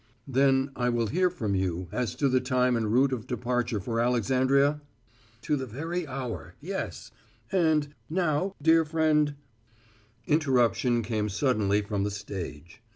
[0.27, 3.99] "Then I will hear from you as to the time and route of departure for
[3.99, 4.81] Alexandria?"
[5.43, 7.11] "To the very hour, yes.
[7.51, 9.35] And, now, dear friend"
[10.35, 12.81] Interruption came suddenly from the stage.